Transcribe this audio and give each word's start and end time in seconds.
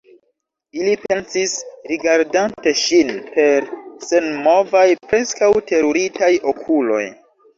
li 0.85 0.93
pensis, 1.01 1.51
rigardante 1.89 2.71
ŝin 2.79 3.11
per 3.35 3.67
senmovaj, 4.07 4.87
preskaŭ 5.11 5.51
teruritaj 5.73 6.33
okuloj. 6.53 7.05